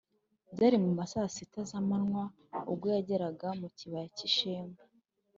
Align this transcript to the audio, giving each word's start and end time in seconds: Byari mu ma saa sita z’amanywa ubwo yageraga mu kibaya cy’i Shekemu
Byari 0.53 0.77
mu 0.83 0.91
ma 0.97 1.05
saa 1.11 1.33
sita 1.35 1.61
z’amanywa 1.69 2.23
ubwo 2.71 2.85
yageraga 2.95 3.47
mu 3.59 3.67
kibaya 3.77 4.07
cy’i 4.17 4.29
Shekemu 4.35 4.75